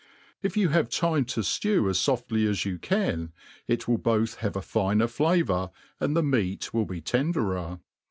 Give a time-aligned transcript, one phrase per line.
[0.41, 3.33] If you have time to ftew as foftly as you cian,
[3.67, 7.81] it will both have a firmer flavour, and the meat will be tenderer.